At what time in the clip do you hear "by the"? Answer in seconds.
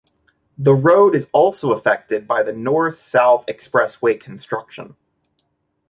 2.27-2.51